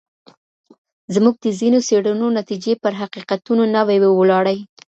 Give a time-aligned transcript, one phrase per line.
[1.13, 4.57] زموږ د ځینو څېړنو نتیجې پر حقیقتونو نه وي وولاړي.